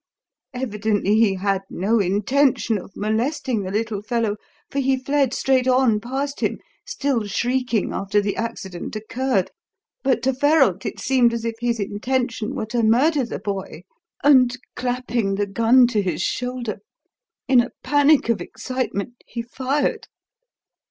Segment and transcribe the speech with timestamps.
[0.55, 4.35] Evidently he had no intention of molesting the little fellow,
[4.67, 9.51] for he fled straight on past him, still shrieking after the accident occurred;
[10.01, 13.83] but to Ferralt it seemed as if his intention were to murder the boy,
[14.23, 16.79] and, clapping the gun to his shoulder,
[17.47, 20.07] in a panic of excitement, he fired.